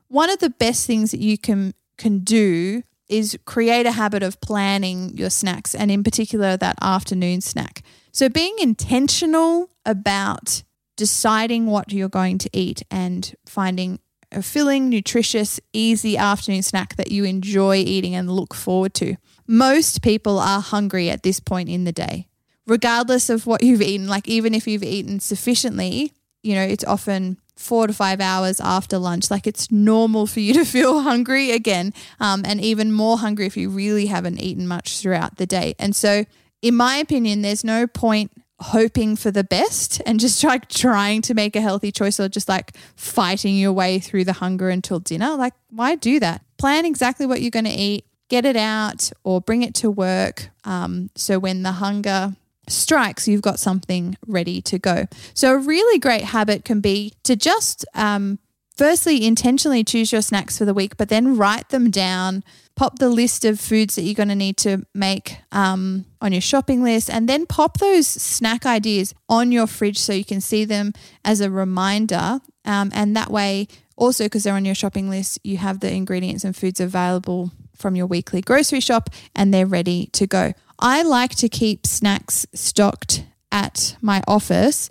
One 0.09 0.29
of 0.29 0.39
the 0.39 0.49
best 0.49 0.85
things 0.85 1.11
that 1.11 1.21
you 1.21 1.37
can 1.37 1.73
can 1.97 2.19
do 2.19 2.83
is 3.07 3.37
create 3.45 3.85
a 3.85 3.93
habit 3.93 4.23
of 4.23 4.41
planning 4.41 5.15
your 5.15 5.29
snacks 5.29 5.73
and 5.73 5.89
in 5.89 6.03
particular 6.03 6.57
that 6.57 6.75
afternoon 6.81 7.39
snack. 7.39 7.81
So 8.11 8.27
being 8.27 8.55
intentional 8.59 9.69
about 9.85 10.63
deciding 10.97 11.67
what 11.67 11.93
you're 11.93 12.09
going 12.09 12.39
to 12.39 12.49
eat 12.51 12.83
and 12.91 13.33
finding 13.45 13.99
a 14.33 14.41
filling, 14.41 14.89
nutritious, 14.89 15.61
easy 15.71 16.17
afternoon 16.17 16.63
snack 16.63 16.95
that 16.97 17.11
you 17.11 17.23
enjoy 17.23 17.77
eating 17.77 18.15
and 18.15 18.31
look 18.31 18.53
forward 18.53 18.93
to. 18.95 19.15
Most 19.47 20.01
people 20.01 20.39
are 20.39 20.61
hungry 20.61 21.09
at 21.09 21.23
this 21.23 21.39
point 21.39 21.69
in 21.69 21.85
the 21.85 21.91
day 21.93 22.27
regardless 22.67 23.29
of 23.29 23.45
what 23.45 23.63
you've 23.63 23.81
eaten, 23.81 24.07
like 24.07 24.27
even 24.27 24.53
if 24.53 24.67
you've 24.67 24.83
eaten 24.83 25.19
sufficiently, 25.19 26.13
you 26.43 26.55
know, 26.55 26.63
it's 26.63 26.83
often 26.83 27.37
four 27.55 27.87
to 27.87 27.93
five 27.93 28.19
hours 28.19 28.59
after 28.59 28.97
lunch. 28.97 29.29
Like 29.29 29.47
it's 29.47 29.71
normal 29.71 30.27
for 30.27 30.39
you 30.39 30.53
to 30.53 30.65
feel 30.65 31.01
hungry 31.01 31.51
again, 31.51 31.93
um, 32.19 32.43
and 32.45 32.59
even 32.61 32.91
more 32.91 33.17
hungry 33.17 33.45
if 33.45 33.55
you 33.55 33.69
really 33.69 34.07
haven't 34.07 34.39
eaten 34.39 34.67
much 34.67 34.99
throughout 34.99 35.37
the 35.37 35.45
day. 35.45 35.75
And 35.79 35.95
so, 35.95 36.25
in 36.61 36.75
my 36.75 36.97
opinion, 36.97 37.41
there's 37.41 37.63
no 37.63 37.87
point 37.87 38.31
hoping 38.59 39.15
for 39.15 39.31
the 39.31 39.43
best 39.43 40.01
and 40.05 40.19
just 40.19 40.43
like 40.43 40.67
trying 40.69 41.21
to 41.23 41.33
make 41.33 41.55
a 41.55 41.61
healthy 41.61 41.91
choice 41.91 42.19
or 42.19 42.29
just 42.29 42.49
like 42.49 42.75
fighting 42.95 43.55
your 43.55 43.73
way 43.73 43.99
through 43.99 44.23
the 44.23 44.33
hunger 44.33 44.69
until 44.69 44.99
dinner. 44.99 45.35
Like, 45.35 45.53
why 45.69 45.95
do 45.95 46.19
that? 46.19 46.43
Plan 46.57 46.85
exactly 46.85 47.25
what 47.25 47.41
you're 47.41 47.51
going 47.51 47.65
to 47.65 47.71
eat, 47.71 48.05
get 48.29 48.45
it 48.45 48.55
out, 48.55 49.11
or 49.23 49.41
bring 49.41 49.63
it 49.63 49.73
to 49.75 49.89
work. 49.89 50.49
Um, 50.63 51.09
so 51.15 51.39
when 51.39 51.63
the 51.63 51.73
hunger 51.73 52.35
strikes, 52.71 53.27
you've 53.27 53.41
got 53.41 53.59
something 53.59 54.17
ready 54.27 54.61
to 54.63 54.79
go. 54.79 55.07
So, 55.33 55.53
a 55.53 55.57
really 55.57 55.99
great 55.99 56.23
habit 56.23 56.65
can 56.65 56.81
be 56.81 57.13
to 57.23 57.35
just, 57.35 57.85
um, 57.93 58.39
firstly, 58.75 59.25
intentionally 59.25 59.83
choose 59.83 60.11
your 60.11 60.21
snacks 60.21 60.57
for 60.57 60.65
the 60.65 60.73
week, 60.73 60.97
but 60.97 61.09
then 61.09 61.37
write 61.37 61.69
them 61.69 61.91
down. 61.91 62.43
Pop 62.75 62.99
the 62.99 63.09
list 63.09 63.45
of 63.45 63.59
foods 63.59 63.95
that 63.95 64.03
you're 64.03 64.15
going 64.15 64.29
to 64.29 64.35
need 64.35 64.57
to 64.57 64.85
make 64.93 65.37
um, 65.51 66.05
on 66.21 66.31
your 66.31 66.41
shopping 66.41 66.83
list, 66.83 67.09
and 67.09 67.27
then 67.27 67.45
pop 67.45 67.79
those 67.79 68.07
snack 68.07 68.65
ideas 68.65 69.13
on 69.29 69.51
your 69.51 69.67
fridge 69.67 69.99
so 69.99 70.13
you 70.13 70.25
can 70.25 70.41
see 70.41 70.65
them 70.65 70.93
as 71.23 71.41
a 71.41 71.51
reminder. 71.51 72.39
Um, 72.63 72.91
and 72.93 73.15
that 73.15 73.29
way, 73.29 73.67
also 73.97 74.25
because 74.25 74.43
they're 74.43 74.55
on 74.55 74.65
your 74.65 74.75
shopping 74.75 75.09
list, 75.09 75.39
you 75.43 75.57
have 75.57 75.79
the 75.79 75.91
ingredients 75.91 76.43
and 76.43 76.55
foods 76.55 76.79
available 76.79 77.51
from 77.75 77.95
your 77.95 78.07
weekly 78.07 78.41
grocery 78.41 78.79
shop 78.79 79.09
and 79.35 79.53
they're 79.53 79.65
ready 79.65 80.07
to 80.13 80.27
go. 80.27 80.53
I 80.81 81.03
like 81.03 81.35
to 81.35 81.49
keep 81.49 81.85
snacks 81.85 82.47
stocked 82.53 83.23
at 83.51 83.95
my 84.01 84.23
office 84.27 84.89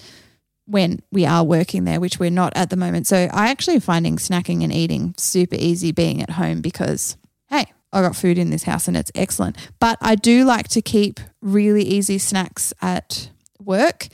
when 0.66 1.00
we 1.10 1.26
are 1.26 1.42
working 1.42 1.84
there, 1.84 1.98
which 1.98 2.20
we're 2.20 2.30
not 2.30 2.52
at 2.54 2.70
the 2.70 2.76
moment. 2.76 3.08
So 3.08 3.16
I 3.32 3.48
actually 3.48 3.80
finding 3.80 4.16
snacking 4.16 4.62
and 4.62 4.72
eating 4.72 5.14
super 5.16 5.56
easy 5.58 5.90
being 5.90 6.22
at 6.22 6.30
home 6.30 6.60
because, 6.60 7.16
hey, 7.48 7.66
I 7.92 8.02
got 8.02 8.14
food 8.14 8.38
in 8.38 8.50
this 8.50 8.62
house 8.62 8.86
and 8.86 8.96
it's 8.96 9.10
excellent. 9.16 9.56
But 9.80 9.98
I 10.00 10.14
do 10.14 10.44
like 10.44 10.68
to 10.68 10.80
keep 10.80 11.18
really 11.42 11.82
easy 11.82 12.18
snacks 12.18 12.72
at 12.80 13.30
work. 13.58 14.06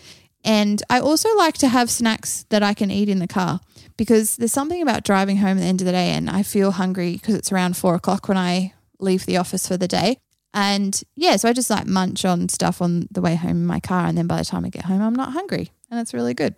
And 0.45 0.83
I 0.89 1.01
also 1.01 1.35
like 1.37 1.59
to 1.59 1.69
have 1.69 1.91
snacks 1.91 2.47
that 2.49 2.63
I 2.63 2.73
can 2.73 2.91
eat 2.91 3.11
in 3.11 3.19
the 3.19 3.29
car 3.29 3.61
because 3.99 4.37
there's 4.37 4.53
something 4.53 4.81
about 4.81 5.05
driving 5.05 5.39
home 5.39 5.59
at 5.59 5.61
the 5.61 5.67
end 5.67 5.83
of 5.83 5.87
the 5.87 5.93
day 5.93 6.11
and 6.11 6.31
I 6.31 6.43
feel 6.43 6.71
hungry 6.71 7.13
because 7.13 7.35
it's 7.35 7.53
around 7.53 7.77
four 7.77 7.95
o'clock 7.95 8.29
when 8.29 8.39
I 8.39 8.73
leave 8.99 9.27
the 9.27 9.37
office 9.37 9.69
for 9.69 9.77
the 9.77 9.89
day. 9.89 10.19
And 10.55 11.01
yeah, 11.15 11.37
so 11.37 11.49
I 11.49 11.53
just 11.53 11.71
like 11.71 11.87
munch 11.87 12.25
on 12.25 12.49
stuff 12.49 12.81
on 12.81 13.09
the 13.11 13.21
way 13.21 13.35
home 13.35 13.51
in 13.51 13.67
my 13.67 13.81
car. 13.81 14.07
And 14.07 14.17
then 14.17 14.27
by 14.27 14.39
the 14.39 14.45
time 14.45 14.65
I 14.65 14.71
get 14.71 14.87
home, 14.87 15.03
I'm 15.03 15.15
not 15.15 15.33
hungry. 15.33 15.71
And 15.91 16.01
it's 16.01 16.15
really 16.15 16.35
good. 16.35 16.55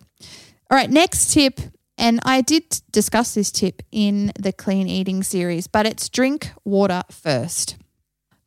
All 0.71 0.77
right, 0.77 0.89
next 0.89 1.33
tip. 1.33 1.59
And 1.97 2.21
I 2.23 2.41
did 2.41 2.81
discuss 2.91 3.33
this 3.33 3.51
tip 3.51 3.81
in 3.91 4.31
the 4.39 4.53
clean 4.53 4.87
eating 4.87 5.21
series, 5.21 5.67
but 5.67 5.85
it's 5.85 6.07
drink 6.07 6.51
water 6.63 7.03
first. 7.11 7.75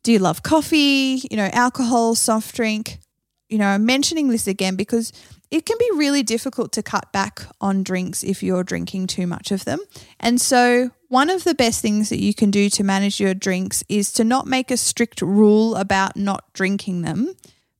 Do 0.01 0.11
you 0.11 0.19
love 0.19 0.41
coffee, 0.41 1.21
you 1.29 1.37
know, 1.37 1.49
alcohol, 1.53 2.15
soft 2.15 2.55
drink? 2.55 2.99
You 3.49 3.59
know, 3.59 3.67
I'm 3.67 3.85
mentioning 3.85 4.29
this 4.29 4.47
again 4.47 4.75
because 4.75 5.13
it 5.51 5.67
can 5.67 5.77
be 5.77 5.89
really 5.93 6.23
difficult 6.23 6.71
to 6.73 6.81
cut 6.81 7.11
back 7.13 7.43
on 7.61 7.83
drinks 7.83 8.23
if 8.23 8.41
you're 8.41 8.63
drinking 8.63 9.05
too 9.05 9.27
much 9.27 9.51
of 9.51 9.65
them. 9.65 9.79
And 10.19 10.41
so, 10.41 10.89
one 11.13 11.29
of 11.29 11.43
the 11.43 11.53
best 11.53 11.79
things 11.79 12.09
that 12.09 12.19
you 12.19 12.33
can 12.33 12.49
do 12.49 12.71
to 12.71 12.83
manage 12.83 13.19
your 13.19 13.35
drinks 13.35 13.83
is 13.87 14.11
to 14.11 14.23
not 14.23 14.47
make 14.47 14.71
a 14.71 14.75
strict 14.75 15.21
rule 15.21 15.75
about 15.75 16.17
not 16.17 16.51
drinking 16.53 17.03
them. 17.03 17.31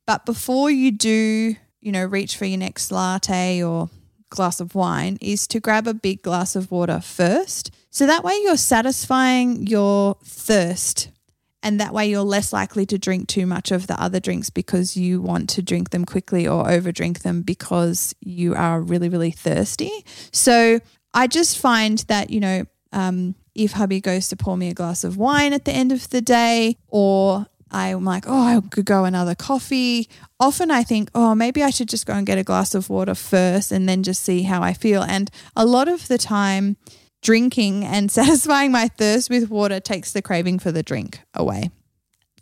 But 0.05 0.23
before 0.23 0.69
you 0.69 0.91
do, 0.91 1.55
you 1.81 1.91
know, 1.91 2.05
reach 2.05 2.37
for 2.37 2.45
your 2.45 2.59
next 2.59 2.91
latte 2.91 3.63
or 3.63 3.89
glass 4.29 4.59
of 4.59 4.75
wine, 4.75 5.17
is 5.19 5.47
to 5.47 5.59
grab 5.59 5.87
a 5.87 5.95
big 5.95 6.21
glass 6.21 6.55
of 6.55 6.69
water 6.69 6.99
first. 6.99 7.71
So 7.89 8.05
that 8.05 8.23
way 8.23 8.39
you're 8.43 8.55
satisfying 8.55 9.65
your 9.65 10.15
thirst 10.23 11.09
and 11.63 11.79
that 11.79 11.91
way 11.91 12.07
you're 12.07 12.21
less 12.21 12.53
likely 12.53 12.85
to 12.85 12.99
drink 12.99 13.27
too 13.27 13.47
much 13.47 13.71
of 13.71 13.87
the 13.87 13.99
other 13.99 14.19
drinks 14.19 14.51
because 14.51 14.95
you 14.95 15.21
want 15.23 15.49
to 15.49 15.63
drink 15.63 15.89
them 15.89 16.05
quickly 16.05 16.47
or 16.47 16.65
overdrink 16.65 17.23
them 17.23 17.41
because 17.41 18.13
you 18.19 18.53
are 18.53 18.79
really, 18.79 19.09
really 19.09 19.31
thirsty. 19.31 20.05
So 20.31 20.81
I 21.15 21.25
just 21.25 21.57
find 21.57 21.97
that, 22.09 22.29
you 22.29 22.39
know, 22.39 22.65
um, 22.93 23.35
if 23.55 23.73
hubby 23.73 23.99
goes 23.99 24.29
to 24.29 24.35
pour 24.35 24.55
me 24.57 24.69
a 24.69 24.73
glass 24.73 25.03
of 25.03 25.17
wine 25.17 25.53
at 25.53 25.65
the 25.65 25.71
end 25.71 25.91
of 25.91 26.09
the 26.09 26.21
day, 26.21 26.77
or 26.87 27.47
I'm 27.71 28.05
like, 28.05 28.25
oh, 28.27 28.41
I 28.41 28.61
could 28.69 28.85
go 28.85 29.03
another 29.03 29.35
coffee. 29.35 30.07
Often 30.39 30.71
I 30.71 30.83
think, 30.83 31.09
oh, 31.15 31.33
maybe 31.33 31.63
I 31.63 31.71
should 31.71 31.89
just 31.89 32.05
go 32.05 32.13
and 32.13 32.25
get 32.25 32.37
a 32.37 32.43
glass 32.43 32.75
of 32.75 32.89
water 32.89 33.15
first 33.15 33.71
and 33.71 33.89
then 33.89 34.03
just 34.03 34.23
see 34.23 34.43
how 34.43 34.61
I 34.61 34.73
feel. 34.73 35.01
And 35.01 35.29
a 35.55 35.65
lot 35.65 35.87
of 35.87 36.07
the 36.07 36.17
time, 36.17 36.77
drinking 37.23 37.83
and 37.83 38.11
satisfying 38.19 38.71
my 38.71 38.87
thirst 38.87 39.29
with 39.29 39.49
water 39.49 39.79
takes 39.79 40.11
the 40.11 40.21
craving 40.21 40.59
for 40.59 40.71
the 40.71 40.83
drink 40.83 41.19
away. 41.33 41.71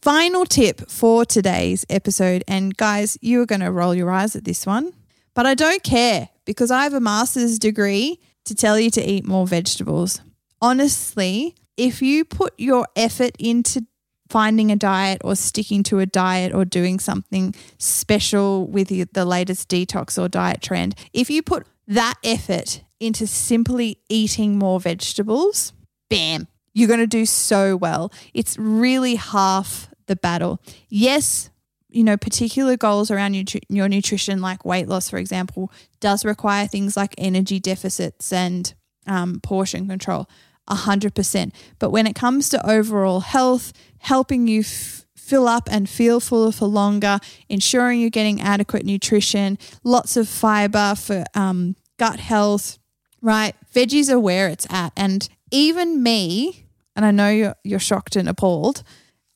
Final 0.01 0.46
tip 0.46 0.89
for 0.89 1.25
today's 1.25 1.86
episode. 1.89 2.43
And 2.48 2.75
guys, 2.75 3.17
you 3.22 3.41
are 3.41 3.46
going 3.46 3.62
to 3.62 3.72
roll 3.72 3.96
your 3.96 4.10
eyes 4.10 4.36
at 4.36 4.43
this 4.43 4.65
one, 4.65 4.93
but 5.34 5.46
I 5.46 5.53
don't 5.53 5.84
care 5.84 6.29
because 6.43 6.72
I 6.72 6.84
have 6.84 6.93
a 6.93 7.00
master's 7.00 7.60
degree 7.60 8.20
to 8.46 8.55
tell 8.55 8.79
you 8.79 8.89
to 8.91 9.01
eat 9.01 9.25
more 9.25 9.46
vegetables. 9.46 10.20
Honestly, 10.62 11.56
if 11.77 12.01
you 12.01 12.24
put 12.24 12.53
your 12.58 12.88
effort 12.96 13.32
into 13.39 13.86
finding 14.30 14.72
a 14.72 14.75
diet 14.75 15.22
or 15.24 15.36
sticking 15.36 15.84
to 15.84 16.00
a 16.00 16.06
diet 16.06 16.53
or 16.53 16.63
doing 16.63 17.00
something 17.00 17.53
special 17.77 18.68
with 18.68 18.88
the 18.88 19.25
latest 19.25 19.70
detox 19.70 20.22
or 20.22 20.30
diet 20.30 20.62
trend, 20.62 20.96
if 21.13 21.30
you 21.30 21.41
put 21.41 21.65
that 21.88 22.15
effort 22.24 22.84
into 23.00 23.25
simply 23.25 23.98
eating 24.08 24.58
more 24.58 24.80
vegetables, 24.80 25.74
bam, 26.10 26.48
you're 26.74 26.88
going 26.88 27.00
to 27.00 27.08
do 27.08 27.25
so 27.25 27.75
well. 27.75 28.13
It's 28.34 28.58
really 28.58 29.15
half 29.15 29.89
the 30.06 30.15
battle. 30.15 30.62
Yes, 30.88 31.50
you 31.89 32.03
know, 32.03 32.15
particular 32.15 32.77
goals 32.77 33.12
around 33.12 33.34
your 33.70 33.89
nutrition, 33.89 34.41
like 34.41 34.63
weight 34.63 34.88
loss, 34.88 35.10
for 35.10 35.18
example, 35.18 35.72
does 36.00 36.24
require 36.24 36.68
things 36.68 36.96
like 36.96 37.13
energy 37.18 37.60
deficits 37.60 38.32
and 38.32 38.74
um, 39.08 39.39
portion 39.41 39.88
control, 39.88 40.30
100%. 40.70 41.51
But 41.80 41.89
when 41.91 42.08
it 42.08 42.15
comes 42.15 42.50
to 42.50 42.70
overall 42.70 43.22
health, 43.22 43.74
helping 44.00 44.48
you 44.48 44.62
f- 44.62 45.06
fill 45.15 45.48
up 45.48 45.68
and 45.72 45.89
feel 45.89 46.20
fuller 46.20 46.51
for 46.51 46.68
longer, 46.68 47.20
ensuring 47.50 48.00
you're 48.00 48.10
getting 48.10 48.41
adequate 48.41 48.86
nutrition, 48.86 49.58
lots 49.84 50.18
of 50.18 50.27
fiber 50.27 50.96
for 50.96 51.24
um, 51.36 51.75
gut 51.98 52.20
health, 52.20 52.80
right? 53.22 53.56
Veggies 53.74 54.10
are 54.10 54.20
where 54.20 54.50
it's 54.50 54.68
at. 54.70 54.94
And 54.96 55.27
even 55.51 56.01
me, 56.01 56.68
and 56.96 57.06
I 57.06 57.12
know 57.12 57.30
you're, 57.30 57.56
you're 57.63 57.80
shocked 57.80 58.15
and 58.15 58.27
appalled, 58.30 58.84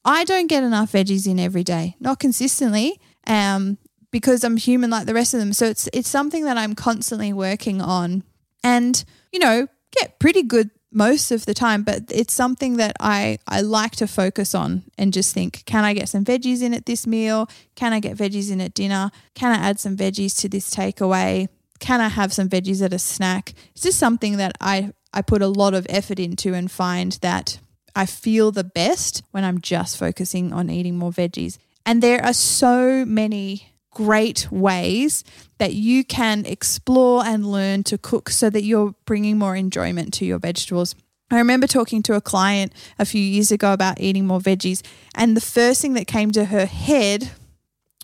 I 0.04 0.24
don't 0.24 0.48
get 0.48 0.64
enough 0.64 0.92
veggies 0.92 1.28
in 1.28 1.40
every 1.40 1.64
day, 1.64 1.96
not 2.00 2.20
consistently. 2.20 3.00
Um, 3.28 3.78
because 4.16 4.46
I'm 4.46 4.56
human 4.56 4.90
like 4.90 5.08
the 5.08 5.14
rest 5.14 5.34
of 5.34 5.42
them. 5.42 5.52
So 5.52 5.66
it's 5.66 5.90
it's 5.92 6.08
something 6.08 6.46
that 6.46 6.58
I'm 6.58 6.74
constantly 6.74 7.34
working 7.34 7.82
on 7.82 8.24
and, 8.64 9.04
you 9.34 9.40
know, 9.40 9.68
get 9.92 10.20
pretty 10.20 10.42
good 10.42 10.70
most 10.96 11.32
of 11.32 11.46
the 11.46 11.54
time, 11.54 11.84
but 11.84 12.04
it's 12.10 12.34
something 12.34 12.78
that 12.78 12.96
I, 13.00 13.38
I 13.48 13.62
like 13.62 13.92
to 13.98 14.08
focus 14.08 14.56
on 14.56 14.84
and 14.98 15.14
just 15.14 15.34
think, 15.34 15.64
can 15.66 15.84
I 15.84 15.94
get 15.94 16.10
some 16.10 16.24
veggies 16.24 16.62
in 16.64 16.74
at 16.74 16.86
this 16.86 17.06
meal? 17.06 17.50
Can 17.76 17.94
I 17.94 18.00
get 18.00 18.18
veggies 18.18 18.50
in 18.52 18.62
at 18.62 18.74
dinner? 18.74 19.12
Can 19.36 19.52
I 19.52 19.64
add 19.70 19.80
some 19.80 19.98
veggies 19.98 20.40
to 20.40 20.50
this 20.50 20.74
takeaway? 20.74 21.50
can 21.80 22.02
I 22.02 22.08
have 22.08 22.34
some 22.34 22.50
veggies 22.50 22.84
at 22.84 22.94
a 22.94 23.00
snack? 23.00 23.54
It's 23.74 23.84
just 23.84 24.00
something 24.00 24.38
that 24.38 24.54
I, 24.62 24.94
I 25.14 25.22
put 25.22 25.42
a 25.42 25.48
lot 25.48 25.74
of 25.74 25.86
effort 25.90 26.20
into 26.20 26.54
and 26.54 26.72
find 26.72 27.14
that 27.22 27.60
I 27.96 28.06
feel 28.06 28.52
the 28.52 28.64
best 28.64 29.24
when 29.32 29.44
I'm 29.44 29.62
just 29.62 29.98
focusing 29.98 30.54
on 30.54 30.70
eating 30.70 30.98
more 30.98 31.12
veggies. 31.12 31.58
And 31.86 32.02
there 32.02 32.24
are 32.24 32.34
so 32.34 33.06
many 33.06 33.72
great 33.96 34.52
ways 34.52 35.24
that 35.58 35.74
you 35.74 36.04
can 36.04 36.46
explore 36.46 37.26
and 37.26 37.52
learn 37.52 37.82
to 37.82 37.98
cook 37.98 38.30
so 38.30 38.52
that 38.52 38.64
you're 38.64 38.94
bringing 39.06 39.40
more 39.40 39.56
enjoyment 39.56 40.14
to 40.14 40.26
your 40.26 40.38
vegetables. 40.38 40.94
I 41.32 41.38
remember 41.38 41.66
talking 41.66 42.04
to 42.04 42.14
a 42.14 42.22
client 42.22 42.72
a 43.00 43.06
few 43.06 43.22
years 43.22 43.52
ago 43.52 43.74
about 43.74 44.00
eating 44.00 44.28
more 44.28 44.40
veggies, 44.40 44.86
and 45.16 45.36
the 45.36 45.42
first 45.42 45.82
thing 45.82 45.94
that 45.94 46.06
came 46.06 46.30
to 46.32 46.46
her 46.46 46.68
head 46.68 47.32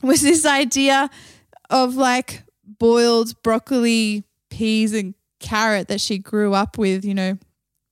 was 0.01 0.21
this 0.21 0.45
idea 0.45 1.11
of 1.69 1.95
like 1.95 2.43
boiled 2.79 3.39
broccoli, 3.43 4.23
peas, 4.49 4.93
and 4.93 5.13
carrot 5.39 5.87
that 5.89 6.01
she 6.01 6.17
grew 6.17 6.53
up 6.53 6.77
with, 6.77 7.05
you 7.05 7.13
know, 7.13 7.37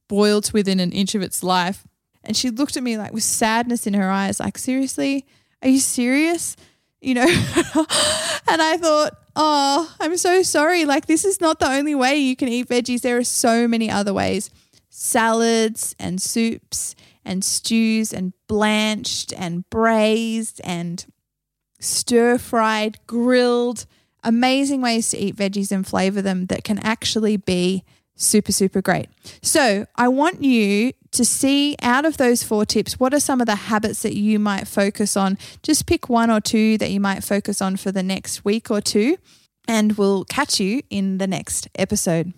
boiled 0.07 0.51
within 0.53 0.79
an 0.79 0.91
inch 0.91 1.13
of 1.13 1.21
its 1.21 1.43
life. 1.43 1.85
And 2.23 2.35
she 2.35 2.49
looked 2.49 2.77
at 2.77 2.83
me 2.83 2.97
like 2.97 3.13
with 3.13 3.23
sadness 3.23 3.85
in 3.85 3.93
her 3.93 4.09
eyes, 4.09 4.39
like, 4.39 4.57
seriously, 4.57 5.25
are 5.61 5.69
you 5.69 5.79
serious? 5.79 6.55
You 7.01 7.13
know, 7.13 7.25
and 8.47 8.61
I 8.61 8.77
thought, 8.77 9.13
oh, 9.35 9.95
I'm 9.99 10.17
so 10.17 10.43
sorry. 10.43 10.85
Like, 10.85 11.05
this 11.05 11.23
is 11.23 11.39
not 11.39 11.59
the 11.59 11.69
only 11.69 11.95
way 11.95 12.17
you 12.17 12.35
can 12.35 12.49
eat 12.49 12.67
veggies. 12.67 13.01
There 13.01 13.17
are 13.17 13.23
so 13.23 13.67
many 13.67 13.89
other 13.89 14.13
ways 14.13 14.49
salads 14.89 15.95
and 15.97 16.21
soups 16.21 16.95
and 17.23 17.43
stews 17.43 18.11
and 18.11 18.33
blanched 18.47 19.31
and 19.33 19.69
braised 19.69 20.59
and 20.63 21.05
stir 21.79 22.37
fried, 22.37 22.97
grilled 23.07 23.85
amazing 24.23 24.81
ways 24.81 25.09
to 25.11 25.17
eat 25.17 25.35
veggies 25.35 25.71
and 25.71 25.87
flavor 25.87 26.21
them 26.21 26.47
that 26.47 26.63
can 26.63 26.79
actually 26.79 27.37
be 27.37 27.83
super, 28.15 28.51
super 28.51 28.81
great. 28.81 29.07
So, 29.41 29.85
I 29.95 30.09
want 30.09 30.43
you 30.43 30.91
to 31.11 31.25
see 31.25 31.75
out 31.81 32.05
of 32.05 32.17
those 32.17 32.43
four 32.43 32.65
tips 32.65 32.99
what 32.99 33.13
are 33.13 33.19
some 33.19 33.41
of 33.41 33.47
the 33.47 33.55
habits 33.55 34.01
that 34.03 34.15
you 34.15 34.39
might 34.39 34.67
focus 34.67 35.17
on. 35.17 35.37
Just 35.63 35.85
pick 35.85 36.09
one 36.09 36.29
or 36.29 36.41
two 36.41 36.77
that 36.77 36.91
you 36.91 36.99
might 36.99 37.23
focus 37.23 37.61
on 37.61 37.77
for 37.77 37.91
the 37.91 38.03
next 38.03 38.45
week 38.45 38.69
or 38.69 38.81
two, 38.81 39.17
and 39.67 39.97
we'll 39.97 40.25
catch 40.25 40.59
you 40.59 40.81
in 40.89 41.17
the 41.17 41.27
next 41.27 41.67
episode. 41.75 42.33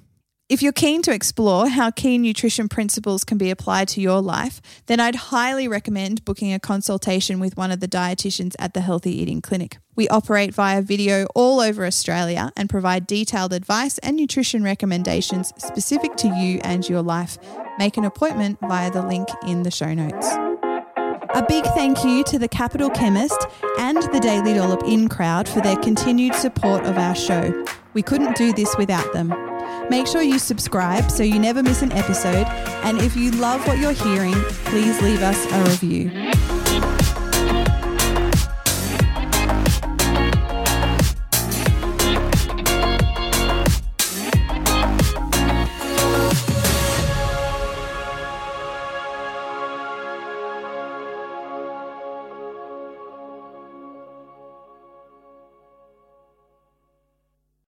If 0.51 0.62
you're 0.62 0.74
keen 0.74 1.01
to 1.04 1.13
explore 1.13 1.70
how 1.70 1.92
key 1.92 2.18
nutrition 2.18 2.68
principles 2.68 3.24
can 3.24 3.38
be 3.38 3.51
applied 3.51 3.88
to 3.88 4.01
your 4.01 4.22
life, 4.22 4.62
then 4.88 5.00
I'd 5.00 5.16
highly 5.16 5.66
recommend 5.66 6.25
booking 6.25 6.51
a 6.51 6.60
consultation 6.60 7.40
with 7.40 7.56
one 7.56 7.72
of 7.72 7.80
the 7.80 7.88
dietitians 7.88 8.54
at 8.60 8.74
the 8.74 8.82
Healthy 8.82 9.18
Eating 9.18 9.42
Clinic. 9.42 9.78
We 9.96 10.10
operate 10.10 10.54
via 10.54 10.82
video 10.82 11.25
all 11.36 11.62
over 11.62 11.86
Australia 11.86 12.51
and 12.58 12.70
provide 12.70 13.08
detailed 13.08 13.54
advice 13.54 13.98
and 14.00 14.18
nutrition 14.18 14.62
recommendations 14.62 15.54
specific 15.58 16.18
to 16.18 16.28
you 16.28 16.60
and 16.66 16.90
your 16.90 17.01
life. 17.01 17.38
Make 17.82 17.98
an 17.98 18.06
appointment 18.06 18.60
via 18.62 18.92
the 18.92 19.02
link 19.02 19.28
in 19.48 19.64
the 19.64 19.72
show 19.72 19.92
notes. 19.92 20.28
A 21.34 21.44
big 21.50 21.64
thank 21.74 22.04
you 22.04 22.24
to 22.26 22.38
the 22.38 22.48
Capital 22.48 22.92
Chemist 22.92 23.48
and 23.80 23.98
the 24.14 24.20
Daily 24.20 24.54
Dollop 24.54 24.84
In 24.84 25.10
crowd 25.10 25.50
for 25.50 25.62
their 25.62 25.78
continued 25.78 26.36
support 26.36 26.86
of 26.86 27.00
our 27.00 27.16
show. 27.16 27.66
We 27.96 28.04
couldn't 28.04 28.36
do 28.36 28.54
this 28.54 28.78
without 28.78 29.12
them. 29.14 29.30
Make 29.90 30.06
sure 30.06 30.22
you 30.22 30.38
subscribe 30.38 31.10
so 31.10 31.24
you 31.24 31.40
never 31.40 31.64
miss 31.64 31.82
an 31.82 31.92
episode. 31.94 32.46
And 32.84 33.00
if 33.02 33.16
you 33.16 33.32
love 33.32 33.66
what 33.66 33.80
you're 33.80 33.94
hearing, 33.94 34.36
please 34.66 35.02
leave 35.02 35.24
us 35.24 35.44
a 35.52 35.64
review. 35.64 36.31